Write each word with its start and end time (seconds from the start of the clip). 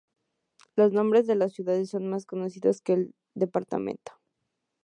Los 0.75 0.93
nombres 0.93 1.27
de 1.27 1.35
las 1.35 1.53
ciudades 1.53 1.91
son 1.91 2.09
más 2.09 2.25
conocidos 2.25 2.81
que 2.81 2.93
el 2.93 3.15
departamento. 3.35 4.13